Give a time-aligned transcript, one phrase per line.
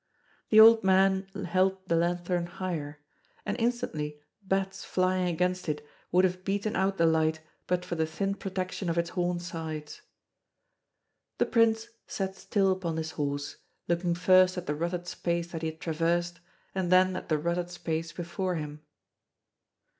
[0.49, 2.97] The old man held the lanthorn higher;
[3.45, 8.07] and instantly bats flying against it would have beaten out the light but for the
[8.07, 10.01] thin protection of its horn sides.
[11.37, 15.67] The Prince sat still upon his horse, looking first at the rutted space that he
[15.69, 16.39] had traversed
[16.73, 18.81] and then at the rutted space before him.